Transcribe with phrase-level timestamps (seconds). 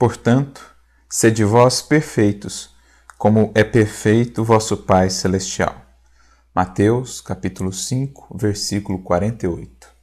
[0.00, 0.62] Portanto,
[1.10, 2.74] sede vós perfeitos,
[3.18, 5.76] como é perfeito vosso Pai celestial.
[6.54, 9.99] Mateus, capítulo 5, versículo 48.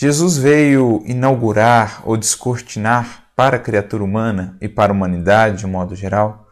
[0.00, 5.70] Jesus veio inaugurar ou descortinar para a criatura humana e para a humanidade de um
[5.70, 6.46] modo geral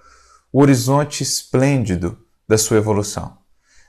[0.53, 2.19] o horizonte esplêndido
[2.49, 3.39] da sua evolução.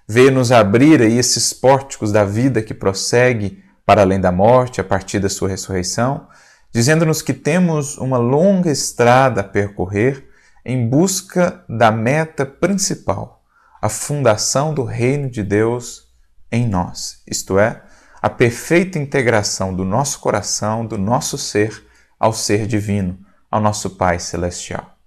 [0.07, 4.83] Veio nos abrir aí esses pórticos da vida que prossegue para além da morte a
[4.83, 6.27] partir da sua ressurreição,
[6.71, 10.29] dizendo-nos que temos uma longa estrada a percorrer
[10.63, 13.43] em busca da meta principal,
[13.81, 16.09] a fundação do reino de Deus
[16.51, 17.86] em nós, isto é,
[18.21, 21.85] a perfeita integração do nosso coração, do nosso ser,
[22.19, 23.17] ao ser divino,
[23.49, 24.97] ao nosso Pai Celestial.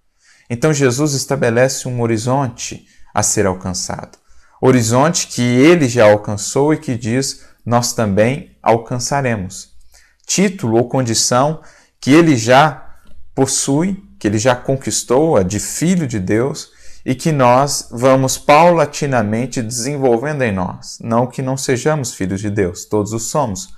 [0.48, 4.18] Então Jesus estabelece um horizonte a ser alcançado.
[4.60, 9.70] Horizonte que ele já alcançou e que diz nós também alcançaremos.
[10.26, 11.62] Título ou condição
[12.00, 12.96] que ele já
[13.34, 16.72] possui, que ele já conquistou, a de filho de Deus,
[17.04, 20.98] e que nós vamos paulatinamente desenvolvendo em nós.
[21.00, 23.74] Não que não sejamos filhos de Deus, todos o somos,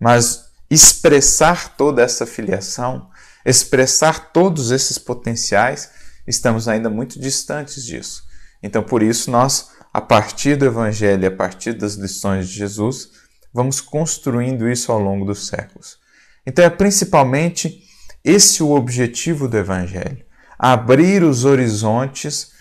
[0.00, 3.10] mas expressar toda essa filiação,
[3.44, 5.90] expressar todos esses potenciais,
[6.26, 8.22] estamos ainda muito distantes disso.
[8.62, 13.10] Então, por isso, nós, a partir do Evangelho, a partir das lições de Jesus,
[13.52, 15.98] vamos construindo isso ao longo dos séculos.
[16.46, 17.82] Então, é principalmente
[18.24, 20.24] esse o objetivo do Evangelho:
[20.58, 22.51] abrir os horizontes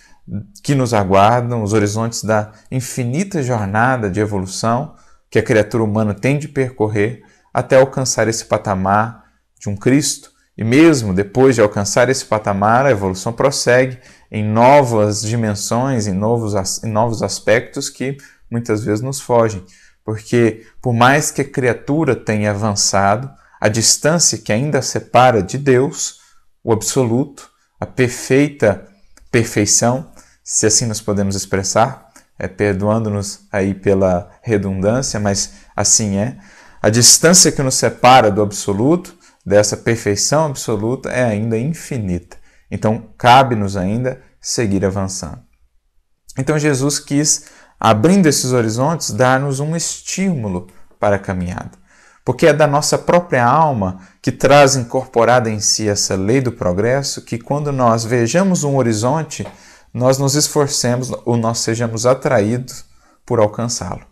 [0.63, 4.95] que nos aguardam, os horizontes da infinita jornada de evolução
[5.29, 7.21] que a criatura humana tem de percorrer
[7.53, 9.25] até alcançar esse patamar
[9.59, 10.31] de um Cristo.
[10.57, 13.97] E mesmo depois de alcançar esse patamar, a evolução prossegue
[14.29, 18.17] em novas dimensões, em novos, em novos aspectos que
[18.49, 19.63] muitas vezes nos fogem.
[20.03, 26.19] Porque, por mais que a criatura tenha avançado, a distância que ainda separa de Deus,
[26.63, 28.87] o absoluto, a perfeita
[29.31, 30.11] perfeição,
[30.43, 36.37] se assim nos podemos expressar, é, perdoando-nos aí pela redundância, mas assim é.
[36.81, 39.15] A distância que nos separa do absoluto,
[39.45, 42.37] dessa perfeição absoluta, é ainda infinita.
[42.71, 45.39] Então, cabe-nos ainda seguir avançando.
[46.37, 47.45] Então, Jesus quis,
[47.79, 50.67] abrindo esses horizontes, dar-nos um estímulo
[50.99, 51.71] para a caminhada.
[52.23, 57.23] Porque é da nossa própria alma que traz incorporada em si essa lei do progresso
[57.23, 59.45] que, quando nós vejamos um horizonte,
[59.93, 62.85] nós nos esforcemos ou nós sejamos atraídos
[63.25, 64.05] por alcançá-lo.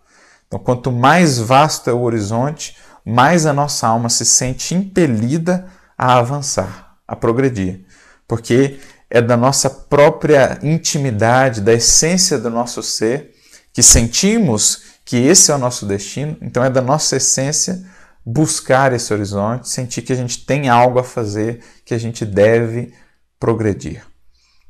[0.48, 2.76] Então, quanto mais vasto é o horizonte,
[3.06, 7.86] mais a nossa alma se sente impelida a avançar, a progredir,
[8.28, 8.80] porque
[9.10, 13.34] é da nossa própria intimidade, da essência do nosso ser,
[13.74, 17.84] que sentimos que esse é o nosso destino, então é da nossa essência
[18.24, 22.94] buscar esse horizonte, sentir que a gente tem algo a fazer, que a gente deve
[23.40, 24.09] progredir.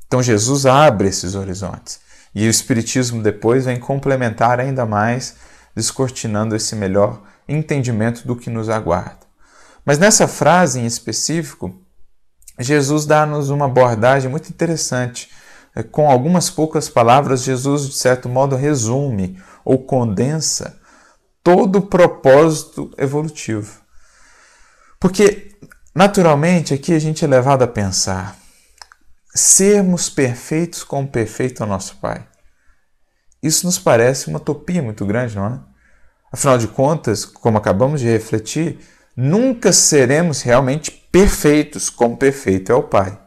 [0.10, 2.00] Então Jesus abre esses horizontes.
[2.34, 5.36] E o Espiritismo depois vem complementar ainda mais,
[5.76, 9.20] descortinando esse melhor entendimento do que nos aguarda.
[9.86, 11.80] Mas nessa frase em específico,
[12.58, 15.30] Jesus dá-nos uma abordagem muito interessante.
[15.76, 20.80] É, com algumas poucas palavras, Jesus, de certo modo, resume ou condensa
[21.44, 23.80] todo o propósito evolutivo.
[25.00, 25.56] Porque,
[25.94, 28.36] naturalmente, aqui a gente é levado a pensar:
[29.40, 32.28] sermos perfeitos como perfeito é o nosso Pai.
[33.42, 35.60] Isso nos parece uma utopia muito grande, não é?
[36.32, 38.80] Afinal de contas, como acabamos de refletir,
[39.16, 43.18] nunca seremos realmente perfeitos como perfeito é o Pai.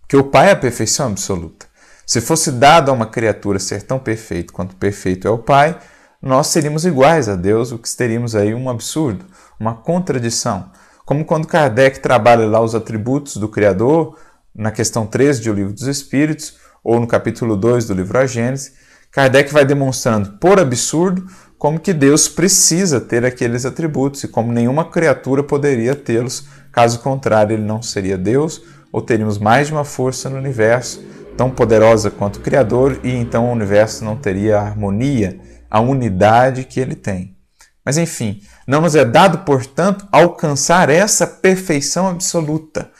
[0.00, 1.66] Porque o Pai é a perfeição absoluta.
[2.04, 5.78] Se fosse dado a uma criatura ser tão perfeito quanto perfeito é o Pai,
[6.20, 9.24] nós seríamos iguais a Deus, o que teríamos aí um absurdo,
[9.60, 10.70] uma contradição.
[11.04, 14.18] Como quando Kardec trabalha lá os atributos do Criador,
[14.56, 18.26] na questão 13 de O Livro dos Espíritos, ou no capítulo 2 do livro A
[18.26, 18.72] Gênese,
[19.10, 21.26] Kardec vai demonstrando por absurdo
[21.58, 27.54] como que Deus precisa ter aqueles atributos e como nenhuma criatura poderia tê-los, caso contrário,
[27.54, 28.62] ele não seria Deus,
[28.92, 31.02] ou teríamos mais de uma força no universo,
[31.36, 36.64] tão poderosa quanto o Criador, e então o universo não teria a harmonia, a unidade
[36.64, 37.36] que ele tem.
[37.84, 42.90] Mas enfim, Não nos é dado, portanto, alcançar essa perfeição absoluta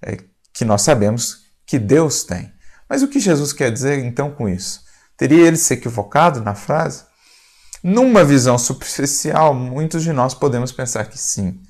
[0.00, 0.16] é,
[0.56, 2.50] que nós sabemos que Deus tem.
[2.88, 4.80] Mas o que Jesus quer dizer então com isso?
[5.14, 7.04] Teria ele se equivocado na frase?
[7.82, 11.60] Numa visão superficial, muitos de nós podemos pensar que sim,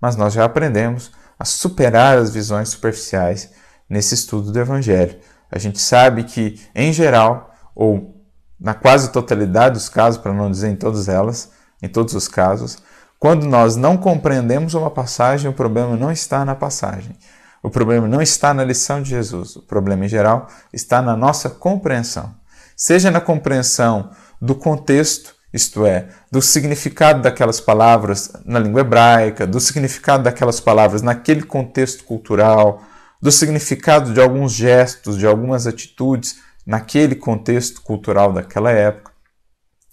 [0.00, 3.50] mas nós já aprendemos a superar as visões superficiais
[3.88, 5.18] nesse estudo do Evangelho.
[5.52, 8.24] A gente sabe que, em geral, ou
[8.58, 11.50] na quase totalidade dos casos, para não dizer em todas elas,
[11.82, 12.78] em todos os casos,
[13.18, 17.14] quando nós não compreendemos uma passagem, o problema não está na passagem.
[17.62, 19.56] O problema não está na lição de Jesus.
[19.56, 22.34] O problema, em geral, está na nossa compreensão.
[22.76, 24.10] Seja na compreensão
[24.40, 31.02] do contexto, isto é, do significado daquelas palavras na língua hebraica, do significado daquelas palavras
[31.02, 32.82] naquele contexto cultural,
[33.20, 39.12] do significado de alguns gestos, de algumas atitudes naquele contexto cultural daquela época,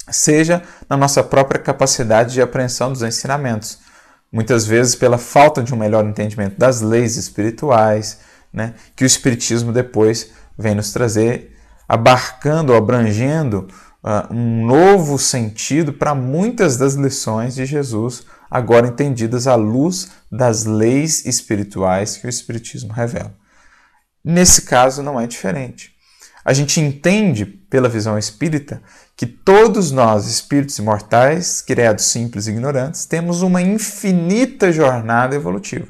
[0.10, 3.80] seja na nossa própria capacidade de apreensão dos ensinamentos,
[4.32, 8.20] muitas vezes pela falta de um melhor entendimento das leis espirituais,
[8.52, 11.56] né, que o Espiritismo depois vem nos trazer,
[11.88, 13.68] abarcando, abrangendo
[14.04, 20.66] uh, um novo sentido para muitas das lições de Jesus, agora entendidas à luz das
[20.66, 23.34] leis espirituais que o Espiritismo revela.
[24.24, 25.97] Nesse caso, não é diferente.
[26.48, 28.82] A gente entende, pela visão espírita,
[29.18, 35.88] que todos nós, espíritos imortais, criados simples e ignorantes, temos uma infinita jornada evolutiva.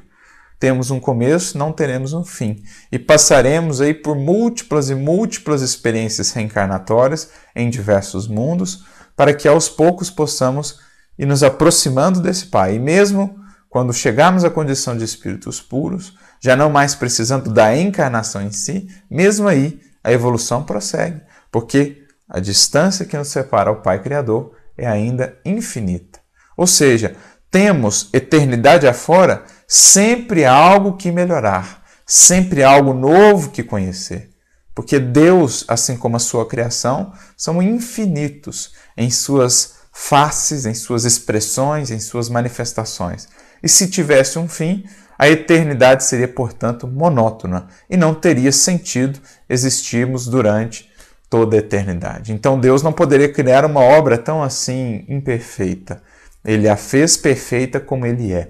[0.59, 2.63] Temos um começo, não teremos um fim.
[2.92, 8.83] E passaremos aí por múltiplas e múltiplas experiências reencarnatórias em diversos mundos,
[9.15, 10.80] para que aos poucos possamos
[11.19, 12.77] ir nos aproximando desse Pai.
[12.77, 13.39] E mesmo
[13.69, 18.88] quando chegarmos à condição de espíritos puros, já não mais precisando da encarnação em si,
[19.07, 21.21] mesmo aí a evolução prossegue,
[21.51, 26.19] porque a distância que nos separa ao Pai Criador é ainda infinita.
[26.56, 27.18] Ou seja,
[27.51, 34.30] temos eternidade afora sempre algo que melhorar, sempre algo novo que conhecer.
[34.74, 41.92] Porque Deus, assim como a sua criação, são infinitos em suas faces, em suas expressões,
[41.92, 43.27] em suas manifestações.
[43.62, 44.86] E se tivesse um fim,
[45.18, 49.19] a eternidade seria, portanto, monótona e não teria sentido
[49.50, 50.90] existirmos durante
[51.30, 52.31] toda a eternidade.
[52.31, 56.02] Então Deus não poderia criar uma obra tão assim imperfeita.
[56.46, 58.50] Ele a fez perfeita como ele é.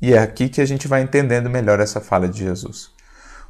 [0.00, 2.90] E é aqui que a gente vai entendendo melhor essa fala de Jesus.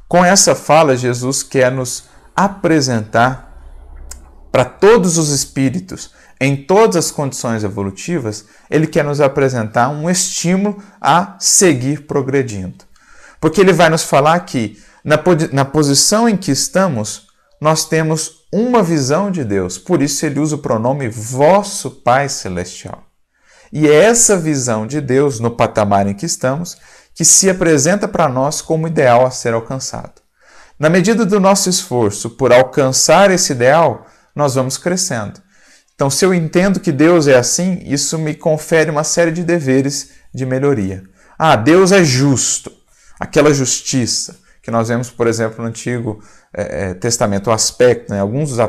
[0.07, 2.05] Com essa fala, Jesus quer nos
[2.35, 3.47] apresentar
[4.51, 10.81] para todos os espíritos, em todas as condições evolutivas, ele quer nos apresentar um estímulo
[11.01, 12.85] a seguir progredindo.
[13.39, 15.17] Porque ele vai nos falar que, na,
[15.51, 17.27] na posição em que estamos,
[17.59, 19.77] nós temos uma visão de Deus.
[19.77, 23.03] Por isso ele usa o pronome vosso Pai Celestial.
[23.71, 26.77] E é essa visão de Deus, no patamar em que estamos,
[27.13, 30.21] que se apresenta para nós como ideal a ser alcançado.
[30.79, 34.05] Na medida do nosso esforço por alcançar esse ideal,
[34.35, 35.41] nós vamos crescendo.
[35.97, 40.11] Então, se eu entendo que Deus é assim, isso me confere uma série de deveres
[40.31, 41.03] de melhoria.
[41.39, 42.71] Ah, Deus é justo,
[43.19, 46.21] aquela justiça que nós vemos, por exemplo, no Antigo
[46.53, 48.19] é, Testamento, o aspecto, né?
[48.19, 48.59] alguns dos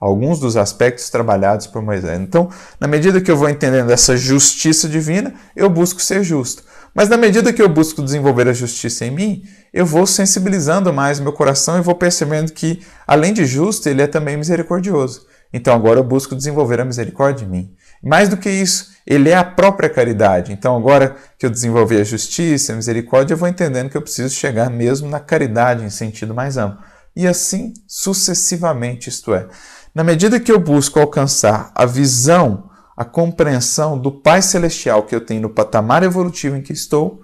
[0.00, 2.18] alguns dos aspectos trabalhados por Moisés.
[2.18, 2.48] Então,
[2.80, 6.64] na medida que eu vou entendendo essa justiça divina, eu busco ser justo.
[6.94, 11.20] Mas na medida que eu busco desenvolver a justiça em mim, eu vou sensibilizando mais
[11.20, 15.26] meu coração e vou percebendo que, além de justo, ele é também misericordioso.
[15.52, 17.76] Então agora eu busco desenvolver a misericórdia em mim.
[18.02, 20.52] Mais do que isso, ele é a própria caridade.
[20.52, 24.34] Então agora que eu desenvolvi a justiça, a misericórdia, eu vou entendendo que eu preciso
[24.34, 26.82] chegar mesmo na caridade em sentido mais amplo.
[27.14, 29.46] E assim sucessivamente, isto é,
[29.94, 35.20] na medida que eu busco alcançar a visão, a compreensão do Pai Celestial que eu
[35.20, 37.20] tenho no patamar evolutivo em que estou,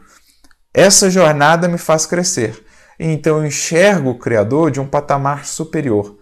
[0.75, 2.65] essa jornada me faz crescer.
[3.01, 6.18] E então eu enxergo o Criador de um patamar superior.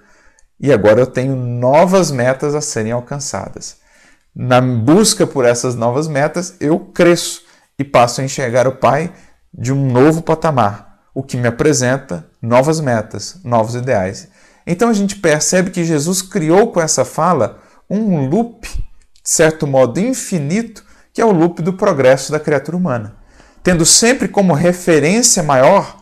[0.59, 3.77] E agora eu tenho novas metas a serem alcançadas.
[4.35, 7.43] Na busca por essas novas metas, eu cresço
[7.79, 9.13] e passo a enxergar o Pai
[9.53, 14.29] de um novo patamar, o que me apresenta novas metas, novos ideais.
[14.67, 17.59] Então a gente percebe que Jesus criou com essa fala
[17.89, 23.17] um loop, de certo modo infinito, que é o loop do progresso da criatura humana,
[23.63, 25.99] tendo sempre como referência maior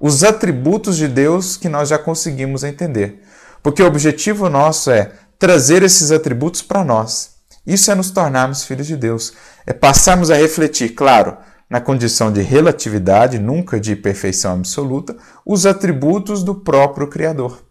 [0.00, 3.22] os atributos de Deus que nós já conseguimos entender.
[3.64, 7.36] Porque o objetivo nosso é trazer esses atributos para nós.
[7.66, 9.32] Isso é nos tornarmos filhos de Deus.
[9.66, 11.38] É passarmos a refletir, claro,
[11.70, 15.16] na condição de relatividade, nunca de perfeição absoluta,
[15.46, 17.64] os atributos do próprio Criador.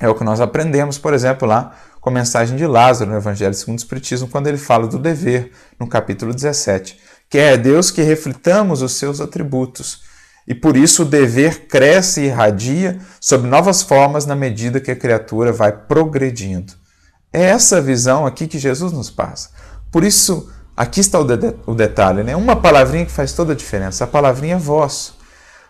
[0.00, 3.52] É o que nós aprendemos, por exemplo, lá com a mensagem de Lázaro no Evangelho
[3.52, 6.98] segundo o Espiritismo, quando ele fala do dever, no capítulo 17,
[7.28, 10.00] que é Deus que reflitamos os seus atributos.
[10.46, 14.96] E por isso o dever cresce e irradia sob novas formas na medida que a
[14.96, 16.72] criatura vai progredindo.
[17.32, 19.50] É essa visão aqui que Jesus nos passa.
[19.92, 22.34] Por isso, aqui está o, de o detalhe, né?
[22.34, 25.18] Uma palavrinha que faz toda a diferença, a palavrinha vosso.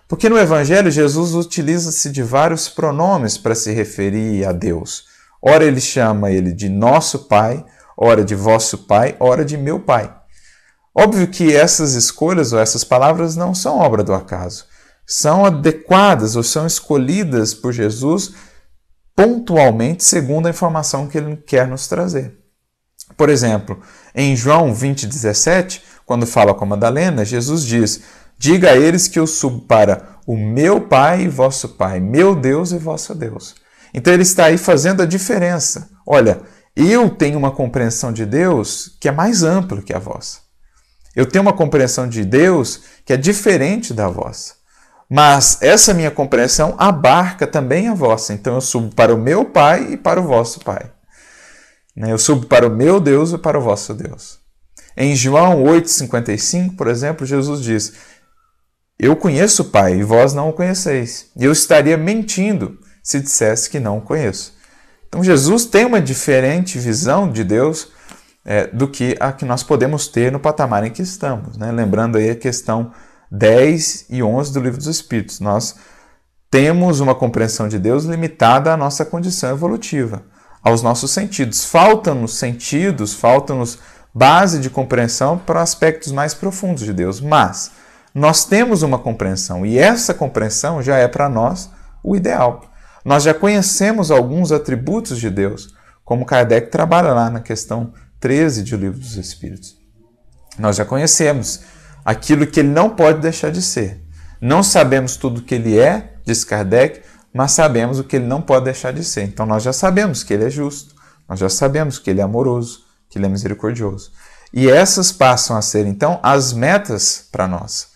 [0.09, 5.05] Porque no Evangelho Jesus utiliza-se de vários pronomes para se referir a Deus.
[5.43, 7.65] Ora ele chama ele de nosso Pai,
[7.97, 10.20] ora de vosso Pai, ora de meu Pai.
[11.03, 14.67] Óbvio que essas escolhas ou essas palavras não são obra do acaso.
[15.07, 18.35] São adequadas ou são escolhidas por Jesus
[19.17, 22.37] pontualmente segundo a informação que ele quer nos trazer.
[23.17, 23.81] Por exemplo,
[24.15, 28.03] em João 20, 17, quando fala com a Madalena, Jesus diz:
[28.37, 32.73] Diga a eles que eu subo para o meu Pai e vosso Pai, meu Deus
[32.73, 33.55] e vosso Deus.
[33.95, 35.89] Então ele está aí fazendo a diferença.
[36.07, 36.43] Olha,
[36.77, 40.50] eu tenho uma compreensão de Deus que é mais ampla que a vossa.
[41.15, 44.55] Eu tenho uma compreensão de Deus que é diferente da vossa.
[45.09, 48.33] Mas essa minha compreensão abarca também a vossa.
[48.33, 50.91] Então eu subo para o meu Pai e para o vosso Pai.
[51.97, 52.13] Né?
[52.13, 54.39] Eu subo para o meu Deus e para o vosso Deus.
[54.97, 57.93] Em João 8,55, por exemplo, Jesus diz:
[59.03, 61.31] eu conheço o Pai e vós não o conheceis.
[61.35, 64.53] E eu estaria mentindo se dissesse que não o conheço.
[65.09, 67.89] Então Jesus tem uma diferente visão de Deus
[68.51, 71.57] é, do que a que nós podemos ter no patamar em que estamos.
[71.57, 71.71] Né?
[71.71, 72.91] Lembrando aí a questão
[73.31, 75.39] 10 e 11 do Livro dos Espíritos.
[75.39, 75.77] Nós
[76.51, 80.25] temos uma compreensão de Deus limitada à nossa condição evolutiva,
[80.65, 81.65] aos nossos sentidos.
[81.65, 83.79] Faltam-nos sentidos, faltam-nos
[84.13, 87.21] base de compreensão para aspectos mais profundos de Deus.
[87.21, 87.71] Mas
[88.13, 91.71] nós temos uma compreensão e essa compreensão já é para nós
[92.03, 92.63] o ideal.
[93.05, 95.73] Nós já conhecemos alguns atributos de Deus,
[96.05, 99.77] como Kardec trabalha lá na questão 13 de O Livro dos Espíritos.
[100.59, 101.61] Nós já conhecemos
[102.05, 104.03] aquilo que ele não pode deixar de ser.
[104.41, 108.43] Não sabemos tudo o que ele é, diz Kardec, mas sabemos o que ele não
[108.43, 109.23] pode deixar de ser.
[109.23, 110.95] Então nós já sabemos que ele é justo,
[111.29, 114.13] nós já sabemos que ele é amoroso, que ele é misericordioso.
[114.53, 117.89] E essas passam a ser então as metas para nós.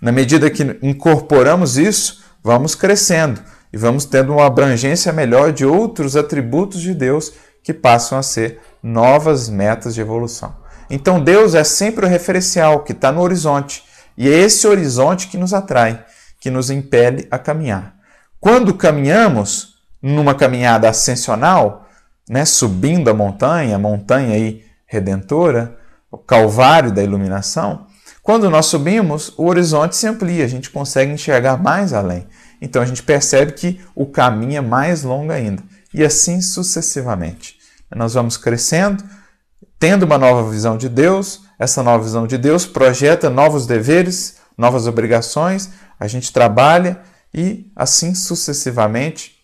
[0.00, 3.42] Na medida que incorporamos isso, vamos crescendo
[3.72, 7.32] e vamos tendo uma abrangência melhor de outros atributos de Deus
[7.62, 10.54] que passam a ser novas metas de evolução.
[10.90, 13.82] Então Deus é sempre o referencial que está no horizonte
[14.16, 16.04] e é esse horizonte que nos atrai,
[16.40, 17.94] que nos impele a caminhar.
[18.40, 21.86] Quando caminhamos numa caminhada ascensional,
[22.28, 25.76] né, subindo a montanha, a montanha aí redentora,
[26.10, 27.86] o calvário da iluminação,
[28.22, 32.26] quando nós subimos, o horizonte se amplia, a gente consegue enxergar mais além.
[32.60, 35.62] Então a gente percebe que o caminho é mais longo ainda.
[35.94, 37.57] E assim sucessivamente.
[37.94, 39.02] Nós vamos crescendo,
[39.78, 44.86] tendo uma nova visão de Deus, essa nova visão de Deus projeta novos deveres, novas
[44.86, 47.00] obrigações, a gente trabalha
[47.32, 49.36] e assim sucessivamente,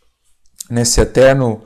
[0.70, 1.62] nesse eterno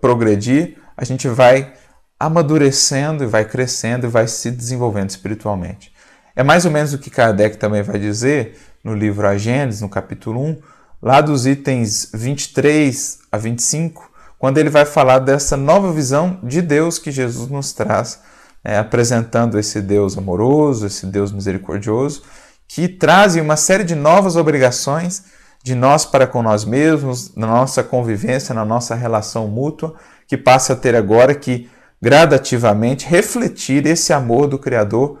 [0.00, 1.72] progredir, a gente vai
[2.18, 5.92] amadurecendo e vai crescendo e vai se desenvolvendo espiritualmente.
[6.36, 9.88] É mais ou menos o que Kardec também vai dizer no livro A Gênesis, no
[9.88, 10.62] capítulo 1,
[11.02, 14.11] lá dos itens 23 a 25,
[14.42, 18.18] quando ele vai falar dessa nova visão de Deus que Jesus nos traz,
[18.64, 22.24] é, apresentando esse Deus amoroso, esse Deus misericordioso,
[22.66, 25.26] que traz uma série de novas obrigações
[25.62, 29.94] de nós para com nós mesmos, na nossa convivência, na nossa relação mútua,
[30.26, 31.70] que passa a ter agora que
[32.02, 35.20] gradativamente refletir esse amor do Criador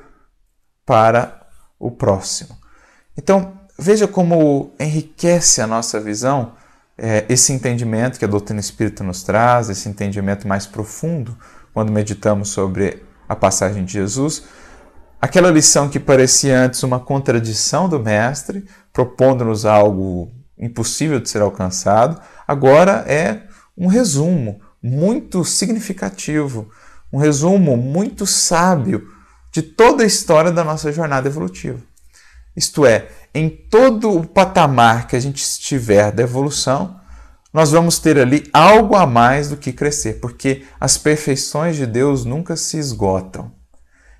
[0.84, 1.46] para
[1.78, 2.58] o próximo.
[3.16, 6.60] Então, veja como enriquece a nossa visão
[6.96, 11.36] é, esse entendimento que a doutrina espírita nos traz, esse entendimento mais profundo,
[11.72, 14.44] quando meditamos sobre a passagem de Jesus.
[15.20, 22.20] Aquela lição que parecia antes uma contradição do Mestre, propondo-nos algo impossível de ser alcançado,
[22.46, 23.42] agora é
[23.76, 26.70] um resumo muito significativo,
[27.12, 29.08] um resumo muito sábio
[29.50, 31.78] de toda a história da nossa jornada evolutiva.
[32.56, 37.00] Isto é, em todo o patamar que a gente estiver da evolução,
[37.52, 42.24] nós vamos ter ali algo a mais do que crescer, porque as perfeições de Deus
[42.24, 43.52] nunca se esgotam.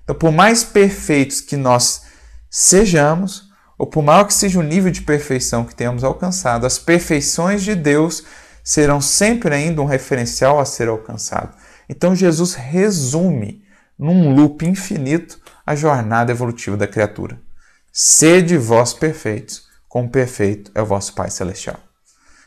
[0.05, 2.03] Então, por mais perfeitos que nós
[2.51, 7.63] sejamos, ou por maior que seja o nível de perfeição que tenhamos alcançado, as perfeições
[7.63, 8.23] de Deus
[8.63, 11.57] serão sempre ainda um referencial a ser alcançado.
[11.89, 13.65] Então, Jesus resume
[13.99, 17.41] num loop infinito a jornada evolutiva da criatura.
[17.93, 21.79] Sede vós perfeitos, como perfeito é o vosso Pai Celestial.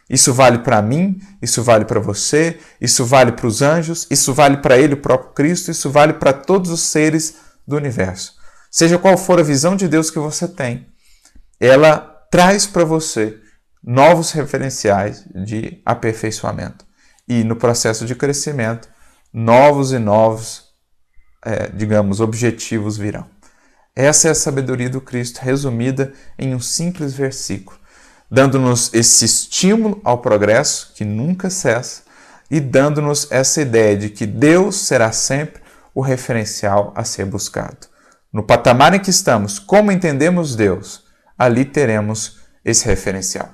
[0.09, 4.57] Isso vale para mim, isso vale para você, isso vale para os anjos, isso vale
[4.57, 7.35] para ele, o próprio Cristo, isso vale para todos os seres
[7.67, 8.33] do universo.
[8.71, 10.87] Seja qual for a visão de Deus que você tem,
[11.59, 11.97] ela
[12.31, 13.39] traz para você
[13.83, 16.85] novos referenciais de aperfeiçoamento.
[17.27, 18.89] E no processo de crescimento,
[19.31, 20.63] novos e novos,
[21.43, 23.34] é, digamos, objetivos virão.
[23.95, 27.79] Essa é a sabedoria do Cristo resumida em um simples versículo
[28.29, 32.03] dando-nos esse estímulo ao progresso que nunca cessa
[32.49, 35.61] e dando-nos essa ideia de que Deus será sempre
[35.93, 37.87] o referencial a ser buscado.
[38.31, 41.05] No patamar em que estamos, como entendemos Deus,
[41.37, 43.49] ali teremos esse referencial.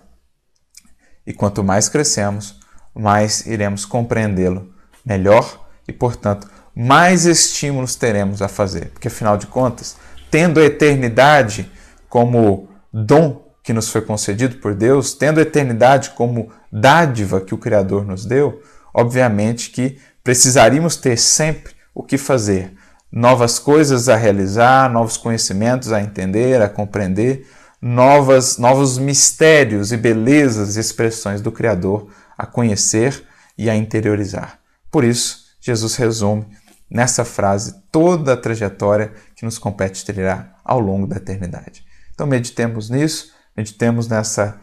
[1.25, 2.59] E quanto mais crescemos,
[2.93, 4.73] mais iremos compreendê-lo
[5.05, 8.89] melhor e, portanto, mais estímulos teremos a fazer.
[8.89, 9.95] Porque, afinal de contas,
[10.31, 11.69] tendo a eternidade
[12.09, 17.57] como dom que nos foi concedido por Deus, tendo a eternidade como dádiva que o
[17.57, 18.61] Criador nos deu,
[18.93, 22.73] obviamente que precisaríamos ter sempre o que fazer,
[23.11, 27.45] novas coisas a realizar, novos conhecimentos a entender, a compreender,
[27.81, 32.07] novas, novos mistérios e belezas e expressões do Criador
[32.37, 33.23] a conhecer
[33.57, 34.59] e a interiorizar.
[34.89, 36.45] Por isso, Jesus resume
[36.91, 41.85] nessa frase toda a trajetória que nos compete trilhar ao longo da eternidade.
[42.13, 44.59] Então meditemos nisso meditemos nessa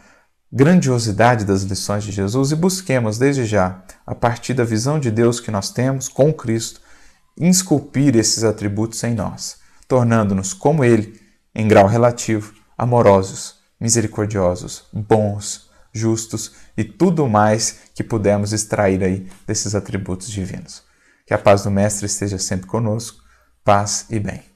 [0.50, 5.40] grandiosidade das lições de Jesus e busquemos desde já, a partir da visão de Deus
[5.40, 6.80] que nós temos com Cristo,
[7.36, 11.20] esculpir esses atributos em nós, tornando-nos como Ele,
[11.54, 19.74] em grau relativo, amorosos, misericordiosos, bons, justos e tudo mais que pudermos extrair aí desses
[19.74, 20.87] atributos divinos.
[21.28, 23.22] Que a paz do Mestre esteja sempre conosco,
[23.62, 24.47] paz e bem.